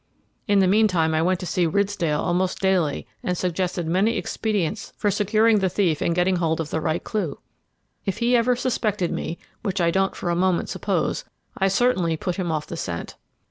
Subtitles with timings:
[0.47, 5.11] In the meantime I went to see Ridsdale almost daily, and suggested many expedients for
[5.11, 7.37] securing the thief and getting hold of the right clue.
[8.03, 11.23] If he ever suspected me, which I don't for a moment suppose,
[11.55, 13.15] I certainly put him off the scent.